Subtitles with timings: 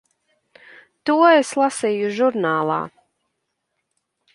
[1.09, 2.83] To es lasīju žurnālā.